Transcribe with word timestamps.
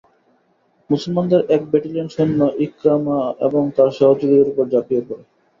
মুসলমানদের 0.89 1.41
এক 1.49 1.61
ব্যাটালিয়ন 1.71 2.07
সৈন্য 2.07 2.39
ইকরামা 2.65 3.17
এবং 3.47 3.63
তার 3.77 3.89
সহযোগীদের 3.91 4.51
উপর 4.51 4.65
ঝাঁপিয়ে 4.73 5.03
পড়ে। 5.07 5.23